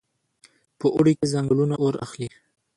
په 0.79 0.87
اوړي 0.95 1.13
کې 1.19 1.25
ځنګلونه 1.33 1.75
اور 1.83 1.93
اخلي. 2.05 2.27